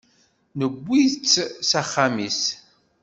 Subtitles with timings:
[0.59, 1.33] Tewwiḍ-tt
[1.69, 2.41] s axxam-is?